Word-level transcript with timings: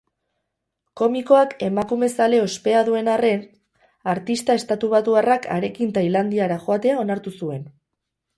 Komikoak 1.01 1.51
emakumezale 1.67 2.39
ospea 2.45 2.81
duen 2.87 3.11
arren, 3.17 3.43
artista 4.15 4.57
estatubatuarrak 4.61 5.47
harekin 5.59 5.93
tailandiara 6.01 6.59
joatea 6.67 6.99
onartu 7.05 7.37
zuen. 7.43 7.63